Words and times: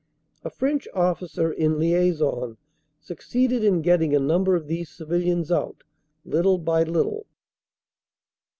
A 0.43 0.49
French 0.49 0.87
officer 0.95 1.51
in 1.51 1.75
liason 1.75 2.57
succeeded 2.99 3.63
in 3.63 3.83
getting 3.83 4.15
a 4.15 4.19
number 4.19 4.55
of 4.55 4.65
these 4.65 4.89
civilians 4.89 5.51
out, 5.51 5.83
little 6.25 6.57
by 6.57 6.81
little. 6.81 7.27